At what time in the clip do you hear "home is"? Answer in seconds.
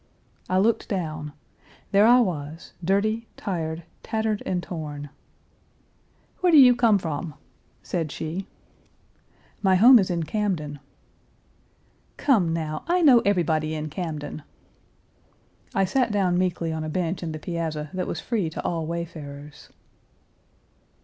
9.75-10.09